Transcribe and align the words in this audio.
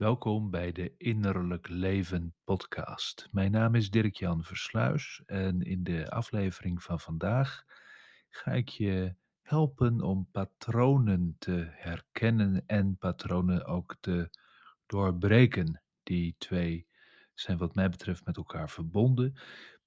Welkom 0.00 0.50
bij 0.50 0.72
de 0.72 0.94
Innerlijk 0.96 1.68
Leven 1.68 2.34
podcast. 2.44 3.28
Mijn 3.30 3.50
naam 3.50 3.74
is 3.74 3.90
Dirk-Jan 3.90 4.44
Versluis 4.44 5.22
en 5.26 5.62
in 5.62 5.84
de 5.84 6.10
aflevering 6.10 6.82
van 6.82 7.00
vandaag 7.00 7.64
ga 8.30 8.52
ik 8.52 8.68
je 8.68 9.14
helpen 9.42 10.00
om 10.00 10.28
patronen 10.32 11.36
te 11.38 11.68
herkennen 11.70 12.62
en 12.66 12.96
patronen 12.96 13.64
ook 13.64 13.96
te 14.00 14.30
doorbreken. 14.86 15.82
Die 16.02 16.34
twee 16.38 16.86
zijn 17.34 17.58
wat 17.58 17.74
mij 17.74 17.88
betreft 17.90 18.24
met 18.24 18.36
elkaar 18.36 18.70
verbonden. 18.70 19.34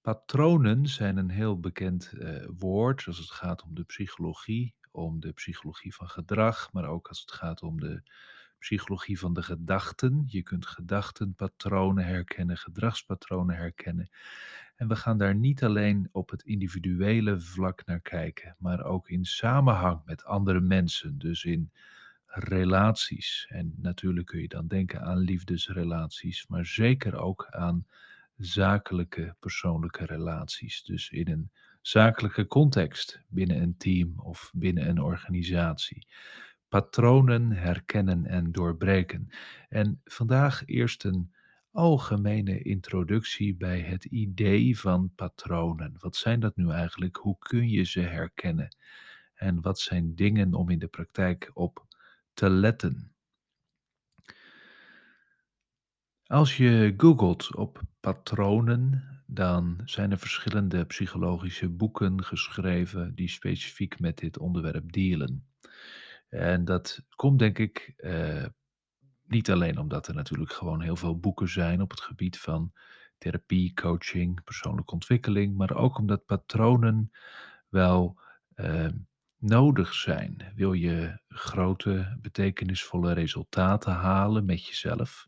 Patronen 0.01 0.87
zijn 0.87 1.17
een 1.17 1.29
heel 1.29 1.59
bekend 1.59 2.11
eh, 2.11 2.47
woord 2.57 3.03
als 3.07 3.17
het 3.17 3.31
gaat 3.31 3.63
om 3.63 3.75
de 3.75 3.83
psychologie, 3.83 4.75
om 4.91 5.19
de 5.19 5.31
psychologie 5.31 5.95
van 5.95 6.09
gedrag, 6.09 6.71
maar 6.71 6.85
ook 6.85 7.07
als 7.07 7.21
het 7.21 7.31
gaat 7.31 7.61
om 7.61 7.79
de 7.79 8.03
psychologie 8.63 9.19
van 9.19 9.33
de 9.33 9.43
gedachten. 9.43 10.23
Je 10.27 10.41
kunt 10.41 10.65
gedachtenpatronen 10.65 12.05
herkennen, 12.05 12.57
gedragspatronen 12.57 13.55
herkennen. 13.55 14.09
En 14.75 14.87
we 14.87 14.95
gaan 14.95 15.17
daar 15.17 15.35
niet 15.35 15.63
alleen 15.63 16.09
op 16.11 16.29
het 16.29 16.43
individuele 16.43 17.39
vlak 17.39 17.85
naar 17.85 17.99
kijken, 17.99 18.55
maar 18.59 18.83
ook 18.83 19.09
in 19.09 19.25
samenhang 19.25 20.01
met 20.05 20.23
andere 20.23 20.59
mensen, 20.59 21.17
dus 21.17 21.43
in 21.43 21.71
relaties. 22.25 23.45
En 23.49 23.73
natuurlijk 23.77 24.27
kun 24.27 24.41
je 24.41 24.47
dan 24.47 24.67
denken 24.67 25.01
aan 25.01 25.17
liefdesrelaties, 25.17 26.47
maar 26.47 26.65
zeker 26.65 27.15
ook 27.15 27.47
aan 27.49 27.85
zakelijke 28.37 29.35
persoonlijke 29.39 30.05
relaties. 30.05 30.83
Dus 30.83 31.09
in 31.09 31.29
een 31.29 31.51
zakelijke 31.81 32.47
context 32.47 33.21
binnen 33.27 33.61
een 33.61 33.77
team 33.77 34.19
of 34.19 34.51
binnen 34.53 34.89
een 34.89 35.01
organisatie 35.01 36.07
patronen 36.73 37.51
herkennen 37.51 38.25
en 38.25 38.51
doorbreken. 38.51 39.29
En 39.69 40.01
vandaag 40.03 40.65
eerst 40.65 41.03
een 41.03 41.33
algemene 41.71 42.61
introductie 42.61 43.55
bij 43.55 43.79
het 43.81 44.05
idee 44.05 44.79
van 44.79 45.11
patronen. 45.15 45.95
Wat 45.97 46.15
zijn 46.15 46.39
dat 46.39 46.55
nu 46.55 46.69
eigenlijk? 46.69 47.15
Hoe 47.15 47.37
kun 47.39 47.69
je 47.69 47.83
ze 47.83 47.99
herkennen? 47.99 48.75
En 49.33 49.61
wat 49.61 49.79
zijn 49.79 50.15
dingen 50.15 50.53
om 50.53 50.69
in 50.69 50.79
de 50.79 50.87
praktijk 50.87 51.51
op 51.53 51.85
te 52.33 52.49
letten? 52.49 53.13
Als 56.25 56.57
je 56.57 56.93
googelt 56.97 57.55
op 57.55 57.81
patronen, 57.99 59.03
dan 59.27 59.81
zijn 59.85 60.11
er 60.11 60.19
verschillende 60.19 60.85
psychologische 60.85 61.69
boeken 61.69 62.23
geschreven 62.23 63.15
die 63.15 63.29
specifiek 63.29 63.99
met 63.99 64.17
dit 64.17 64.37
onderwerp 64.37 64.91
dealen. 64.91 65.47
En 66.33 66.65
dat 66.65 67.05
komt 67.15 67.39
denk 67.39 67.57
ik 67.57 67.93
eh, 67.97 68.45
niet 69.25 69.51
alleen 69.51 69.77
omdat 69.77 70.07
er 70.07 70.15
natuurlijk 70.15 70.51
gewoon 70.51 70.81
heel 70.81 70.95
veel 70.95 71.19
boeken 71.19 71.49
zijn 71.49 71.81
op 71.81 71.89
het 71.89 72.01
gebied 72.01 72.39
van 72.39 72.73
therapie, 73.17 73.73
coaching, 73.73 74.43
persoonlijke 74.43 74.93
ontwikkeling, 74.93 75.57
maar 75.57 75.75
ook 75.75 75.97
omdat 75.97 76.25
patronen 76.25 77.11
wel 77.69 78.19
eh, 78.53 78.89
nodig 79.37 79.93
zijn. 79.93 80.51
Wil 80.55 80.73
je 80.73 81.19
grote, 81.27 82.17
betekenisvolle 82.21 83.13
resultaten 83.13 83.93
halen 83.93 84.45
met 84.45 84.65
jezelf, 84.65 85.27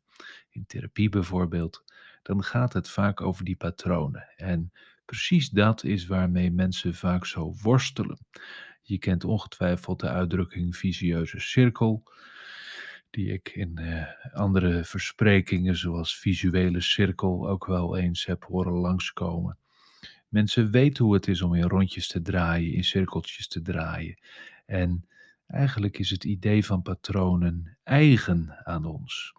in 0.49 0.65
therapie 0.65 1.09
bijvoorbeeld, 1.09 1.83
dan 2.21 2.43
gaat 2.43 2.73
het 2.73 2.89
vaak 2.89 3.21
over 3.21 3.45
die 3.45 3.55
patronen. 3.55 4.27
En 4.35 4.71
precies 5.05 5.49
dat 5.49 5.83
is 5.83 6.05
waarmee 6.05 6.51
mensen 6.51 6.93
vaak 6.93 7.25
zo 7.25 7.53
worstelen. 7.61 8.17
Je 8.87 8.97
kent 8.97 9.23
ongetwijfeld 9.23 9.99
de 9.99 10.09
uitdrukking 10.09 10.75
visieuze 10.75 11.39
cirkel, 11.39 12.03
die 13.09 13.33
ik 13.33 13.49
in 13.49 13.79
uh, 13.79 14.05
andere 14.33 14.83
versprekingen, 14.83 15.77
zoals 15.77 16.17
visuele 16.17 16.81
cirkel, 16.81 17.49
ook 17.49 17.65
wel 17.65 17.97
eens 17.97 18.25
heb 18.25 18.43
horen 18.43 18.73
langskomen. 18.73 19.57
Mensen 20.27 20.71
weten 20.71 21.05
hoe 21.05 21.13
het 21.13 21.27
is 21.27 21.41
om 21.41 21.53
in 21.53 21.67
rondjes 21.67 22.07
te 22.07 22.21
draaien, 22.21 22.73
in 22.73 22.83
cirkeltjes 22.83 23.47
te 23.47 23.61
draaien. 23.61 24.19
En 24.65 25.07
eigenlijk 25.47 25.97
is 25.97 26.09
het 26.09 26.23
idee 26.23 26.65
van 26.65 26.81
patronen 26.81 27.77
eigen 27.83 28.65
aan 28.65 28.85
ons. 28.85 29.33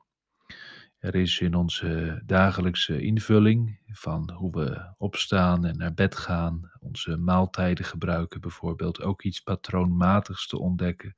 Er 0.98 1.14
is 1.14 1.40
in 1.40 1.54
onze 1.54 2.22
dagelijkse 2.24 3.00
invulling 3.00 3.78
van 3.86 4.30
hoe 4.32 4.52
we 4.52 4.94
opstaan 4.98 5.64
en 5.64 5.76
naar 5.76 5.94
bed 5.94 6.16
gaan, 6.16 6.70
onze 6.80 7.16
maaltijden 7.16 7.84
gebruiken 7.84 8.40
bijvoorbeeld, 8.40 9.02
ook 9.02 9.22
iets 9.22 9.40
patroonmatigs 9.40 10.46
te 10.46 10.58
ontdekken. 10.58 11.16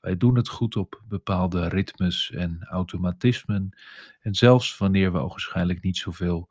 Wij 0.00 0.16
doen 0.16 0.36
het 0.36 0.48
goed 0.48 0.76
op 0.76 1.02
bepaalde 1.08 1.68
ritmes 1.68 2.30
en 2.30 2.64
automatismen. 2.64 3.78
En 4.20 4.34
zelfs 4.34 4.78
wanneer 4.78 5.12
we 5.12 5.18
waarschijnlijk 5.18 5.82
niet 5.82 5.96
zoveel 5.96 6.48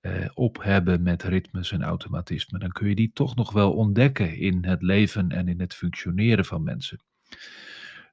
eh, 0.00 0.28
op 0.34 0.62
hebben 0.62 1.02
met 1.02 1.22
ritmes 1.22 1.72
en 1.72 1.82
automatismen, 1.82 2.60
dan 2.60 2.72
kun 2.72 2.88
je 2.88 2.94
die 2.94 3.10
toch 3.12 3.36
nog 3.36 3.52
wel 3.52 3.72
ontdekken 3.72 4.36
in 4.36 4.64
het 4.64 4.82
leven 4.82 5.30
en 5.30 5.48
in 5.48 5.60
het 5.60 5.74
functioneren 5.74 6.44
van 6.44 6.62
mensen. 6.62 7.00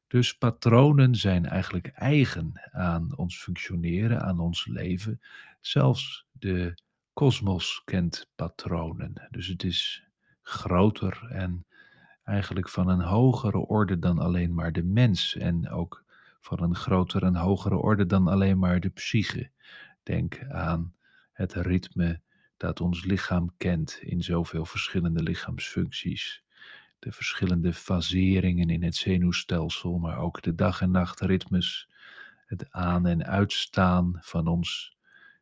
Dus 0.07 0.37
patronen 0.37 1.15
zijn 1.15 1.45
eigenlijk 1.45 1.87
eigen 1.87 2.69
aan 2.71 3.17
ons 3.17 3.41
functioneren, 3.41 4.21
aan 4.21 4.39
ons 4.39 4.65
leven. 4.65 5.21
Zelfs 5.61 6.25
de 6.31 6.77
kosmos 7.13 7.81
kent 7.85 8.29
patronen. 8.35 9.27
Dus 9.31 9.47
het 9.47 9.63
is 9.63 10.03
groter 10.41 11.27
en 11.29 11.65
eigenlijk 12.23 12.69
van 12.69 12.87
een 12.87 13.01
hogere 13.01 13.57
orde 13.57 13.99
dan 13.99 14.19
alleen 14.19 14.53
maar 14.53 14.71
de 14.71 14.83
mens. 14.83 15.35
En 15.35 15.69
ook 15.69 16.03
van 16.39 16.63
een 16.63 16.75
grotere 16.75 17.25
en 17.25 17.35
hogere 17.35 17.75
orde 17.75 18.05
dan 18.05 18.27
alleen 18.27 18.59
maar 18.59 18.79
de 18.79 18.89
psyche. 18.89 19.49
Denk 20.03 20.43
aan 20.49 20.95
het 21.31 21.53
ritme 21.53 22.21
dat 22.57 22.81
ons 22.81 23.05
lichaam 23.05 23.53
kent 23.57 23.99
in 24.01 24.23
zoveel 24.23 24.65
verschillende 24.65 25.23
lichaamsfuncties 25.23 26.43
de 26.99 27.11
verschillende 27.11 27.73
faseringen 27.73 28.69
in 28.69 28.83
het 28.83 28.95
zenuwstelsel, 28.95 29.97
maar 29.97 30.17
ook 30.17 30.41
de 30.41 30.55
dag- 30.55 30.81
en 30.81 30.91
nachtritmes, 30.91 31.89
het 32.45 32.71
aan- 32.71 33.05
en 33.05 33.25
uitstaan 33.25 34.17
van 34.21 34.47
ons 34.47 34.97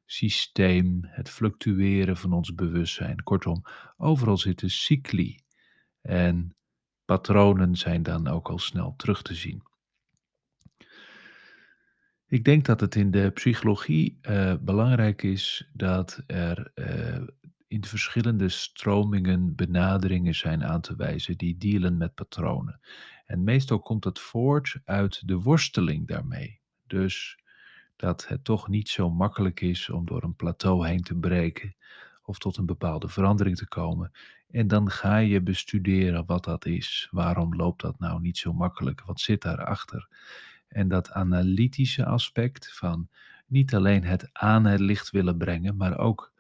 systeem, 0.06 1.00
het 1.02 1.30
fluctueren 1.30 2.18
van 2.18 2.34
ons 2.34 2.56
bewustzijn. 2.56 3.24
Kortom, 3.24 3.64
overal 3.98 4.38
zitten 4.38 4.70
cycli 4.70 5.40
en 6.02 6.56
patronen 7.06 7.76
zijn 7.76 8.04
dan 8.04 8.28
ook 8.28 8.50
al 8.50 8.60
snel 8.60 8.94
terug 8.98 9.22
te 9.22 9.34
zien. 9.34 9.64
Ik 12.28 12.44
denk 12.44 12.66
dat 12.66 12.80
het 12.80 12.96
in 12.96 13.12
de 13.12 13.32
psychologie 13.34 14.20
uh, 14.22 14.54
belangrijk 14.62 15.24
is 15.24 15.70
dat 15.74 16.24
er 16.28 16.72
uh, 16.76 17.28
in 17.68 17.86
verschillende 17.86 18.50
stromingen 18.50 19.56
benaderingen 19.56 20.36
zijn 20.36 20.64
aan 20.64 20.82
te 20.82 20.96
wijzen 20.96 21.38
die 21.38 21.58
dealen 21.58 21.98
met 21.98 22.14
patronen. 22.14 22.80
En 23.26 23.44
meestal 23.44 23.80
komt 23.80 24.04
dat 24.04 24.20
voort 24.20 24.80
uit 24.84 25.28
de 25.28 25.40
worsteling 25.40 26.08
daarmee. 26.08 26.62
Dus 26.88 27.40
dat 27.96 28.28
het 28.28 28.44
toch 28.44 28.68
niet 28.68 28.90
zo 28.90 29.10
makkelijk 29.10 29.62
is 29.62 29.90
om 29.90 30.06
door 30.06 30.24
een 30.24 30.36
plateau 30.36 30.88
heen 30.88 31.02
te 31.02 31.16
breken 31.16 31.76
of 32.24 32.38
tot 32.38 32.58
een 32.58 32.66
bepaalde 32.66 33.08
verandering 33.08 33.58
te 33.58 33.68
komen. 33.68 34.12
En 34.50 34.68
dan 34.68 34.90
ga 34.90 35.18
je 35.18 35.42
bestuderen 35.42 36.26
wat 36.26 36.44
dat 36.44 36.66
is. 36.66 37.08
Waarom 37.12 37.56
loopt 37.56 37.82
dat 37.82 38.00
nou 38.00 38.22
niet 38.22 38.38
zo 38.38 38.54
makkelijk? 38.54 39.02
Wat 39.02 39.20
zit 39.20 39.42
daarachter? 39.42 40.08
En 40.68 40.88
dat 40.88 41.12
analytische 41.12 42.06
aspect 42.06 42.78
van 42.78 43.10
niet 43.48 43.76
alleen 43.76 44.04
het 44.04 44.30
aan 44.34 44.66
het 44.66 44.80
licht 44.80 45.10
willen 45.10 45.38
brengen, 45.38 45.78
maar 45.78 45.98
ook 45.98 46.34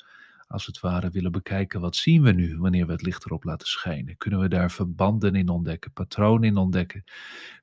als 0.47 0.65
het 0.65 0.79
ware 0.79 1.09
willen 1.09 1.31
bekijken 1.31 1.81
wat 1.81 1.95
zien 1.95 2.21
we 2.21 2.31
nu 2.31 2.57
wanneer 2.57 2.85
we 2.85 2.91
het 2.91 3.01
licht 3.01 3.25
erop 3.25 3.43
laten 3.43 3.67
schijnen. 3.67 4.17
Kunnen 4.17 4.39
we 4.39 4.47
daar 4.47 4.71
verbanden 4.71 5.35
in 5.35 5.49
ontdekken, 5.49 5.91
patronen 5.91 6.49
in 6.49 6.57
ontdekken. 6.57 7.03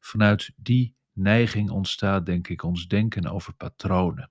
Vanuit 0.00 0.52
die 0.56 0.94
neiging 1.12 1.70
ontstaat 1.70 2.26
denk 2.26 2.48
ik 2.48 2.62
ons 2.62 2.88
denken 2.88 3.26
over 3.26 3.54
patronen. 3.54 4.30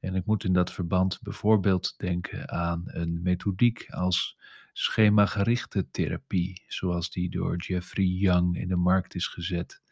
En 0.00 0.14
ik 0.14 0.26
moet 0.26 0.44
in 0.44 0.52
dat 0.52 0.72
verband 0.72 1.18
bijvoorbeeld 1.22 1.94
denken 1.96 2.50
aan 2.50 2.82
een 2.86 3.22
methodiek 3.22 3.86
als 3.90 4.38
schemagerichte 4.72 5.90
therapie, 5.90 6.64
zoals 6.66 7.10
die 7.10 7.30
door 7.30 7.56
Jeffrey 7.56 8.04
Young 8.04 8.56
in 8.56 8.68
de 8.68 8.76
markt 8.76 9.14
is 9.14 9.26
gezet. 9.26 9.82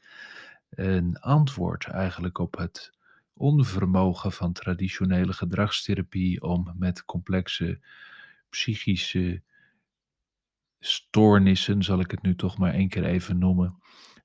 Een 0.70 1.18
antwoord 1.18 1.86
eigenlijk 1.86 2.38
op 2.38 2.56
het 2.56 2.95
onvermogen 3.36 4.32
van 4.32 4.52
traditionele 4.52 5.32
gedragstherapie 5.32 6.42
om 6.42 6.74
met 6.76 7.04
complexe 7.04 7.80
psychische 8.48 9.42
stoornissen, 10.80 11.82
zal 11.82 12.00
ik 12.00 12.10
het 12.10 12.22
nu 12.22 12.34
toch 12.34 12.58
maar 12.58 12.72
één 12.72 12.88
keer 12.88 13.04
even 13.04 13.38
noemen, 13.38 13.78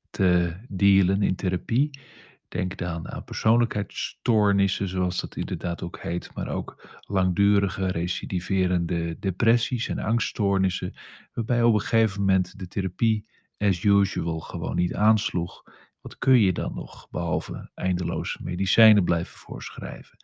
te 0.10 0.56
dealen 0.68 1.22
in 1.22 1.36
therapie. 1.36 2.00
Denk 2.48 2.78
dan 2.78 3.10
aan 3.10 3.24
persoonlijkheidsstoornissen, 3.24 4.88
zoals 4.88 5.22
dat 5.22 5.36
inderdaad 5.36 5.82
ook 5.82 6.00
heet, 6.00 6.34
maar 6.34 6.48
ook 6.48 7.00
langdurige 7.08 7.88
recidiverende 7.88 9.20
depressies 9.20 9.88
en 9.88 10.00
angststoornissen, 10.00 10.94
waarbij 11.34 11.64
op 11.64 11.74
een 11.74 11.80
gegeven 11.80 12.20
moment 12.20 12.60
de 12.60 12.68
therapie 12.68 13.26
as 13.58 13.84
usual 13.84 14.40
gewoon 14.40 14.76
niet 14.76 14.96
aansloeg 14.96 15.64
Wat 16.02 16.18
kun 16.18 16.40
je 16.40 16.54
dan 16.54 16.74
nog, 16.74 17.10
behalve 17.10 17.70
eindeloos 17.74 18.38
medicijnen 18.38 19.04
blijven 19.04 19.38
voorschrijven? 19.38 20.18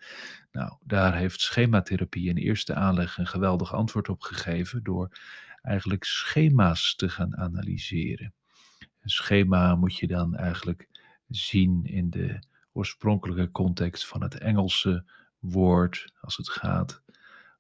Nou, 0.52 0.78
daar 0.84 1.16
heeft 1.16 1.42
schematherapie 1.42 2.30
in 2.30 2.38
eerste 2.38 2.74
aanleg 2.74 3.18
een 3.18 3.28
geweldig 3.28 3.74
antwoord 3.74 4.10
op 4.10 4.22
gegeven 4.22 4.84
door 4.84 5.18
eigenlijk 5.62 6.04
schema's 6.04 6.96
te 6.96 7.10
gaan 7.10 7.38
analyseren. 7.38 8.34
Een 8.80 9.10
schema 9.10 9.76
moet 9.76 9.98
je 9.98 10.08
dan 10.08 10.36
eigenlijk 10.36 10.88
zien 11.28 11.86
in 11.86 12.10
de 12.10 12.40
oorspronkelijke 12.72 13.52
context 13.52 14.08
van 14.08 14.22
het 14.22 14.38
Engelse 14.38 15.12
woord 15.40 16.14
als 16.22 16.38
het 16.38 16.50
gaat 16.50 17.04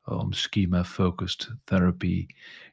om 0.07 0.33
schema-focused 0.33 1.56
therapy, 1.63 2.25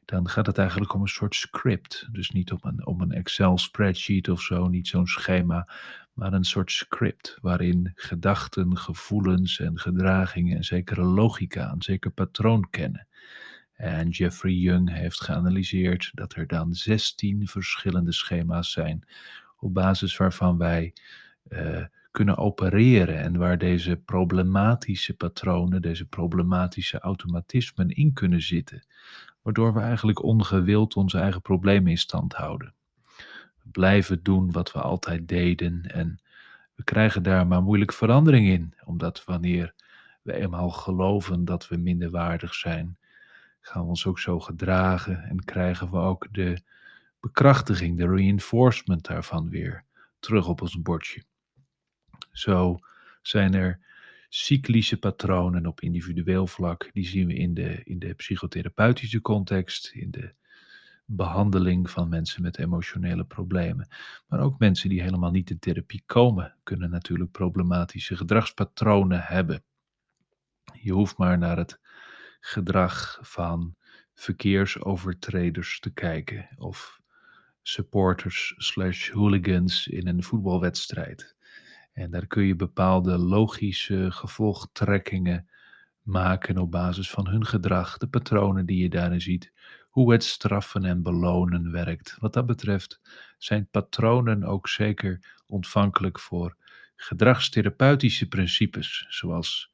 dan 0.05 0.29
gaat 0.29 0.45
het 0.45 0.57
eigenlijk 0.57 0.93
om 0.93 1.01
een 1.01 1.07
soort 1.07 1.35
script. 1.35 2.07
Dus 2.11 2.31
niet 2.31 2.51
om 2.51 2.59
een, 2.61 3.01
een 3.01 3.11
Excel-spreadsheet 3.11 4.29
of 4.29 4.41
zo, 4.41 4.67
niet 4.67 4.87
zo'n 4.87 5.07
schema, 5.07 5.67
maar 6.13 6.33
een 6.33 6.43
soort 6.43 6.71
script 6.71 7.37
waarin 7.41 7.91
gedachten, 7.95 8.77
gevoelens 8.77 9.59
en 9.59 9.79
gedragingen 9.79 10.57
een 10.57 10.63
zekere 10.63 11.03
logica, 11.03 11.71
een 11.71 11.81
zeker 11.81 12.11
patroon 12.11 12.69
kennen. 12.69 13.07
En 13.73 14.09
Jeffrey 14.09 14.53
Young 14.53 14.93
heeft 14.93 15.21
geanalyseerd 15.21 16.11
dat 16.13 16.35
er 16.35 16.47
dan 16.47 16.73
16 16.73 17.47
verschillende 17.47 18.11
schema's 18.11 18.71
zijn, 18.71 19.07
op 19.59 19.73
basis 19.73 20.17
waarvan 20.17 20.57
wij 20.57 20.93
uh, 21.49 21.85
kunnen 22.15 22.37
opereren 22.37 23.19
en 23.19 23.37
waar 23.37 23.57
deze 23.57 23.95
problematische 23.95 25.13
patronen, 25.13 25.81
deze 25.81 26.05
problematische 26.05 26.99
automatismen 26.99 27.89
in 27.89 28.13
kunnen 28.13 28.41
zitten, 28.41 28.85
waardoor 29.41 29.73
we 29.73 29.79
eigenlijk 29.79 30.23
ongewild 30.23 30.95
onze 30.95 31.19
eigen 31.19 31.41
problemen 31.41 31.91
in 31.91 31.97
stand 31.97 32.33
houden. 32.33 32.73
We 33.63 33.69
blijven 33.71 34.23
doen 34.23 34.51
wat 34.51 34.71
we 34.71 34.81
altijd 34.81 35.27
deden 35.27 35.81
en 35.81 36.19
we 36.75 36.83
krijgen 36.83 37.23
daar 37.23 37.47
maar 37.47 37.63
moeilijk 37.63 37.93
verandering 37.93 38.47
in, 38.47 38.73
omdat 38.85 39.23
wanneer 39.25 39.73
we 40.21 40.33
eenmaal 40.33 40.69
geloven 40.69 41.45
dat 41.45 41.67
we 41.67 41.77
minderwaardig 41.77 42.53
zijn, 42.53 42.97
gaan 43.61 43.81
we 43.81 43.87
ons 43.87 44.05
ook 44.05 44.19
zo 44.19 44.39
gedragen 44.39 45.23
en 45.23 45.43
krijgen 45.43 45.91
we 45.91 45.97
ook 45.97 46.27
de 46.31 46.61
bekrachtiging, 47.19 47.97
de 47.97 48.07
reinforcement 48.07 49.05
daarvan 49.05 49.49
weer 49.49 49.83
terug 50.19 50.47
op 50.47 50.61
ons 50.61 50.81
bordje. 50.81 51.23
Zo 52.37 52.79
zijn 53.21 53.53
er 53.53 53.79
cyclische 54.29 54.97
patronen 54.97 55.65
op 55.65 55.81
individueel 55.81 56.47
vlak. 56.47 56.89
Die 56.93 57.05
zien 57.05 57.27
we 57.27 57.33
in 57.33 57.53
de, 57.53 57.83
in 57.83 57.99
de 57.99 58.13
psychotherapeutische 58.13 59.21
context, 59.21 59.91
in 59.93 60.11
de 60.11 60.33
behandeling 61.05 61.89
van 61.89 62.09
mensen 62.09 62.41
met 62.41 62.57
emotionele 62.57 63.23
problemen. 63.23 63.87
Maar 64.27 64.39
ook 64.39 64.59
mensen 64.59 64.89
die 64.89 65.01
helemaal 65.01 65.31
niet 65.31 65.49
in 65.49 65.59
therapie 65.59 66.03
komen, 66.05 66.55
kunnen 66.63 66.89
natuurlijk 66.89 67.31
problematische 67.31 68.17
gedragspatronen 68.17 69.21
hebben. 69.21 69.63
Je 70.73 70.91
hoeft 70.91 71.17
maar 71.17 71.37
naar 71.37 71.57
het 71.57 71.79
gedrag 72.39 73.19
van 73.21 73.75
verkeersovertreders 74.13 75.79
te 75.79 75.93
kijken 75.93 76.49
of 76.57 76.99
supporters 77.61 78.53
slash 78.57 79.09
hooligans 79.09 79.87
in 79.87 80.07
een 80.07 80.23
voetbalwedstrijd. 80.23 81.34
En 81.95 82.11
daar 82.11 82.27
kun 82.27 82.43
je 82.43 82.55
bepaalde 82.55 83.17
logische 83.17 84.11
gevolgtrekkingen 84.11 85.49
maken 86.01 86.57
op 86.57 86.71
basis 86.71 87.09
van 87.09 87.27
hun 87.27 87.45
gedrag, 87.45 87.97
de 87.97 88.07
patronen 88.07 88.65
die 88.65 88.81
je 88.81 88.89
daarin 88.89 89.21
ziet, 89.21 89.51
hoe 89.89 90.11
het 90.11 90.23
straffen 90.23 90.85
en 90.85 91.01
belonen 91.01 91.71
werkt. 91.71 92.17
Wat 92.19 92.33
dat 92.33 92.45
betreft 92.45 93.01
zijn 93.37 93.67
patronen 93.71 94.43
ook 94.43 94.67
zeker 94.67 95.41
ontvankelijk 95.47 96.19
voor 96.19 96.55
gedragstherapeutische 96.95 98.27
principes, 98.27 99.05
zoals 99.09 99.71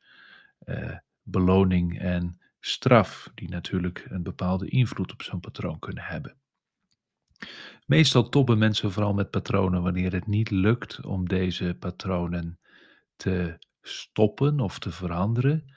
eh, 0.60 0.98
beloning 1.24 2.00
en 2.00 2.40
straf, 2.60 3.32
die 3.36 3.50
natuurlijk 3.50 4.06
een 4.10 4.24
bepaalde 4.24 4.68
invloed 4.68 5.12
op 5.12 5.22
zo'n 5.22 5.40
patroon 5.40 5.80
kunnen 5.80 6.04
hebben. 6.04 6.41
Meestal 7.86 8.30
toppen 8.30 8.58
mensen 8.58 8.92
vooral 8.92 9.14
met 9.14 9.30
patronen 9.30 9.82
wanneer 9.82 10.14
het 10.14 10.28
niet 10.28 10.50
lukt 10.52 11.06
om 11.06 11.28
deze 11.28 11.76
patronen 11.80 12.60
te 13.16 13.58
stoppen 13.82 14.60
of 14.60 14.80
te 14.80 14.92
veranderen, 14.92 15.74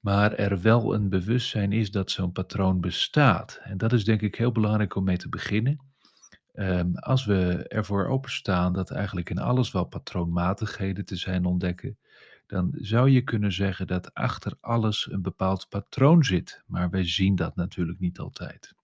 maar 0.00 0.32
er 0.32 0.60
wel 0.60 0.94
een 0.94 1.08
bewustzijn 1.08 1.72
is 1.72 1.90
dat 1.90 2.10
zo'n 2.10 2.32
patroon 2.32 2.80
bestaat. 2.80 3.60
En 3.62 3.78
dat 3.78 3.92
is 3.92 4.04
denk 4.04 4.20
ik 4.20 4.34
heel 4.34 4.52
belangrijk 4.52 4.94
om 4.94 5.04
mee 5.04 5.16
te 5.16 5.28
beginnen. 5.28 5.86
Um, 6.54 6.96
als 6.96 7.24
we 7.24 7.64
ervoor 7.68 8.06
openstaan 8.06 8.72
dat 8.72 8.90
eigenlijk 8.90 9.30
in 9.30 9.38
alles 9.38 9.72
wel 9.72 9.84
patroonmatigheden 9.84 11.04
te 11.04 11.16
zijn 11.16 11.44
ontdekken, 11.44 11.98
dan 12.46 12.68
zou 12.72 13.10
je 13.10 13.22
kunnen 13.22 13.52
zeggen 13.52 13.86
dat 13.86 14.14
achter 14.14 14.52
alles 14.60 15.10
een 15.10 15.22
bepaald 15.22 15.66
patroon 15.68 16.24
zit. 16.24 16.62
Maar 16.66 16.90
wij 16.90 17.04
zien 17.04 17.34
dat 17.34 17.56
natuurlijk 17.56 17.98
niet 17.98 18.18
altijd. 18.18 18.77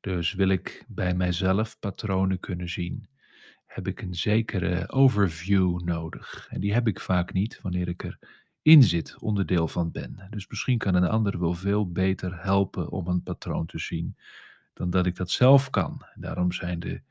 Dus 0.00 0.32
wil 0.32 0.48
ik 0.48 0.84
bij 0.88 1.14
mijzelf 1.14 1.78
patronen 1.78 2.40
kunnen 2.40 2.68
zien, 2.68 3.08
heb 3.66 3.86
ik 3.86 4.02
een 4.02 4.14
zekere 4.14 4.90
overview 4.90 5.80
nodig. 5.80 6.46
En 6.50 6.60
die 6.60 6.72
heb 6.72 6.88
ik 6.88 7.00
vaak 7.00 7.32
niet 7.32 7.60
wanneer 7.62 7.88
ik 7.88 8.16
erin 8.62 8.82
zit, 8.82 9.16
onderdeel 9.18 9.68
van 9.68 9.90
ben. 9.90 10.26
Dus 10.30 10.46
misschien 10.48 10.78
kan 10.78 10.94
een 10.94 11.08
ander 11.08 11.40
wel 11.40 11.54
veel 11.54 11.92
beter 11.92 12.42
helpen 12.42 12.90
om 12.90 13.06
een 13.06 13.22
patroon 13.22 13.66
te 13.66 13.78
zien 13.78 14.16
dan 14.74 14.90
dat 14.90 15.06
ik 15.06 15.16
dat 15.16 15.30
zelf 15.30 15.70
kan. 15.70 16.06
Daarom 16.14 16.52
zijn 16.52 16.80
de 16.80 17.02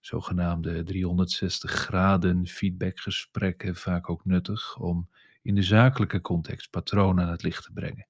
zogenaamde 0.00 0.82
360 0.82 1.70
graden 1.70 2.46
feedbackgesprekken 2.46 3.76
vaak 3.76 4.10
ook 4.10 4.24
nuttig 4.24 4.78
om 4.78 5.08
in 5.42 5.54
de 5.54 5.62
zakelijke 5.62 6.20
context 6.20 6.70
patronen 6.70 7.24
aan 7.24 7.30
het 7.30 7.42
licht 7.42 7.64
te 7.64 7.72
brengen. 7.72 8.06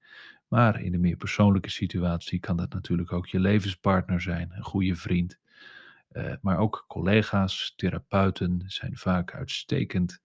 Maar 0.53 0.81
in 0.81 0.91
de 0.91 0.97
meer 0.97 1.15
persoonlijke 1.15 1.69
situatie 1.69 2.39
kan 2.39 2.57
dat 2.57 2.73
natuurlijk 2.73 3.11
ook 3.11 3.27
je 3.27 3.39
levenspartner 3.39 4.21
zijn, 4.21 4.51
een 4.51 4.63
goede 4.63 4.95
vriend. 4.95 5.39
Uh, 6.11 6.33
maar 6.41 6.57
ook 6.57 6.85
collega's, 6.87 7.73
therapeuten 7.75 8.63
zijn 8.67 8.97
vaak 8.97 9.33
uitstekend 9.33 10.21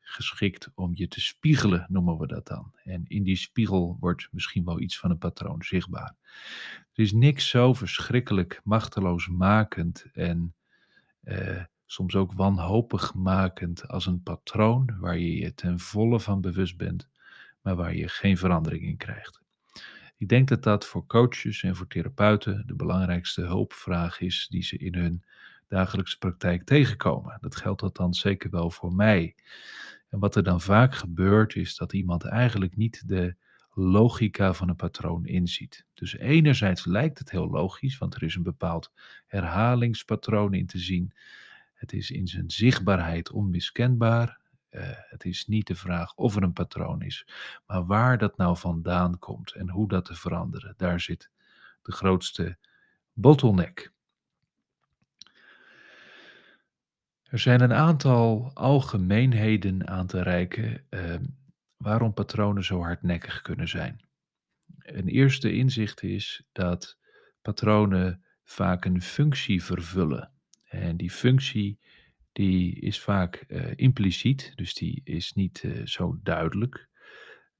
geschikt 0.00 0.70
om 0.74 0.90
je 0.94 1.08
te 1.08 1.20
spiegelen, 1.20 1.86
noemen 1.88 2.18
we 2.18 2.26
dat 2.26 2.46
dan. 2.46 2.72
En 2.84 3.04
in 3.06 3.22
die 3.22 3.36
spiegel 3.36 3.96
wordt 4.00 4.28
misschien 4.30 4.64
wel 4.64 4.80
iets 4.80 4.98
van 4.98 5.10
een 5.10 5.18
patroon 5.18 5.62
zichtbaar. 5.62 6.14
Er 6.92 7.02
is 7.02 7.12
niks 7.12 7.48
zo 7.48 7.74
verschrikkelijk 7.74 8.60
machteloosmakend 8.64 10.04
en 10.12 10.54
uh, 11.24 11.64
soms 11.86 12.14
ook 12.14 12.32
wanhopig 12.32 13.14
makend 13.14 13.88
als 13.88 14.06
een 14.06 14.22
patroon 14.22 14.96
waar 14.98 15.18
je 15.18 15.36
je 15.36 15.54
ten 15.54 15.78
volle 15.78 16.20
van 16.20 16.40
bewust 16.40 16.76
bent, 16.76 17.08
maar 17.60 17.76
waar 17.76 17.94
je 17.94 18.08
geen 18.08 18.36
verandering 18.36 18.82
in 18.82 18.96
krijgt. 18.96 19.39
Ik 20.20 20.28
denk 20.28 20.48
dat 20.48 20.62
dat 20.62 20.86
voor 20.86 21.06
coaches 21.06 21.62
en 21.62 21.76
voor 21.76 21.86
therapeuten 21.86 22.62
de 22.66 22.74
belangrijkste 22.74 23.40
hulpvraag 23.40 24.20
is 24.20 24.46
die 24.50 24.62
ze 24.62 24.76
in 24.76 24.94
hun 24.94 25.22
dagelijkse 25.68 26.18
praktijk 26.18 26.64
tegenkomen. 26.64 27.38
Dat 27.40 27.56
geldt 27.56 27.96
dan 27.96 28.14
zeker 28.14 28.50
wel 28.50 28.70
voor 28.70 28.92
mij. 28.92 29.34
En 30.08 30.18
wat 30.18 30.36
er 30.36 30.42
dan 30.42 30.60
vaak 30.60 30.94
gebeurt 30.94 31.56
is 31.56 31.76
dat 31.76 31.92
iemand 31.92 32.24
eigenlijk 32.24 32.76
niet 32.76 33.08
de 33.08 33.34
logica 33.74 34.52
van 34.52 34.68
een 34.68 34.76
patroon 34.76 35.26
inziet. 35.26 35.86
Dus 35.94 36.16
enerzijds 36.16 36.84
lijkt 36.84 37.18
het 37.18 37.30
heel 37.30 37.50
logisch, 37.50 37.98
want 37.98 38.14
er 38.14 38.22
is 38.22 38.34
een 38.34 38.42
bepaald 38.42 38.92
herhalingspatroon 39.26 40.54
in 40.54 40.66
te 40.66 40.78
zien. 40.78 41.12
Het 41.74 41.92
is 41.92 42.10
in 42.10 42.26
zijn 42.26 42.50
zichtbaarheid 42.50 43.30
onmiskenbaar. 43.30 44.39
Uh, 44.70 44.82
het 44.84 45.24
is 45.24 45.46
niet 45.46 45.66
de 45.66 45.74
vraag 45.74 46.14
of 46.14 46.36
er 46.36 46.42
een 46.42 46.52
patroon 46.52 47.02
is, 47.02 47.26
maar 47.66 47.86
waar 47.86 48.18
dat 48.18 48.36
nou 48.36 48.56
vandaan 48.56 49.18
komt 49.18 49.52
en 49.52 49.70
hoe 49.70 49.88
dat 49.88 50.04
te 50.04 50.14
veranderen. 50.14 50.74
Daar 50.76 51.00
zit 51.00 51.30
de 51.82 51.92
grootste 51.92 52.56
bottleneck. 53.12 53.92
Er 57.22 57.38
zijn 57.38 57.60
een 57.60 57.72
aantal 57.72 58.50
algemeenheden 58.54 59.88
aan 59.88 60.06
te 60.06 60.22
reiken 60.22 60.86
uh, 60.90 61.14
waarom 61.76 62.14
patronen 62.14 62.64
zo 62.64 62.82
hardnekkig 62.82 63.42
kunnen 63.42 63.68
zijn. 63.68 64.00
Een 64.78 65.08
eerste 65.08 65.52
inzicht 65.52 66.02
is 66.02 66.42
dat 66.52 66.98
patronen 67.42 68.24
vaak 68.44 68.84
een 68.84 69.02
functie 69.02 69.64
vervullen. 69.64 70.30
En 70.64 70.96
die 70.96 71.10
functie 71.10 71.78
die 72.32 72.80
is 72.80 73.00
vaak 73.00 73.44
uh, 73.48 73.72
impliciet, 73.76 74.52
dus 74.54 74.74
die 74.74 75.00
is 75.04 75.32
niet 75.32 75.62
uh, 75.62 75.86
zo 75.86 76.18
duidelijk. 76.22 76.88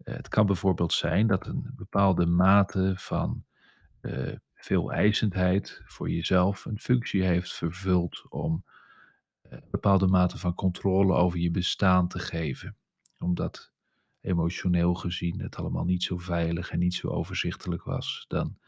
Uh, 0.04 0.14
het 0.14 0.28
kan 0.28 0.46
bijvoorbeeld 0.46 0.92
zijn 0.92 1.26
dat 1.26 1.46
een 1.46 1.72
bepaalde 1.76 2.26
mate 2.26 2.92
van 2.96 3.44
veel 4.54 4.92
eisendheid 4.92 5.82
voor 5.84 6.10
jezelf 6.10 6.64
een 6.64 6.78
functie 6.78 7.22
heeft 7.22 7.52
vervuld 7.52 8.24
om 8.28 8.64
een 9.42 9.62
bepaalde 9.70 10.06
mate 10.06 10.38
van 10.38 10.54
controle 10.54 11.14
over 11.14 11.38
je 11.38 11.50
bestaan 11.50 12.08
te 12.08 12.18
geven. 12.18 12.76
Omdat 13.18 13.72
emotioneel 14.20 14.94
gezien 14.94 15.40
het 15.40 15.56
allemaal 15.56 15.84
niet 15.84 16.02
zo 16.02 16.18
veilig 16.18 16.70
en 16.70 16.78
niet 16.78 16.94
zo 16.94 17.08
overzichtelijk 17.08 17.82
was. 17.82 18.24
Dan 18.28 18.58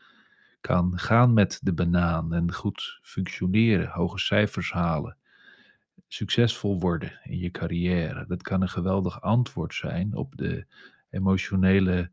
kan 0.61 0.99
gaan 0.99 1.33
met 1.33 1.61
de 1.63 1.73
banaan 1.73 2.33
en 2.33 2.53
goed 2.53 2.99
functioneren, 3.03 3.89
hoge 3.89 4.19
cijfers 4.19 4.73
halen 4.73 5.17
succesvol 6.13 6.81
worden 6.81 7.21
in 7.25 7.39
je 7.39 7.51
carrière. 7.51 8.27
Dat 8.27 8.43
kan 8.43 8.63
een 8.63 8.69
geweldig 8.69 9.21
antwoord 9.21 9.75
zijn 9.75 10.15
op 10.15 10.37
de 10.37 10.67
emotionele 11.11 12.11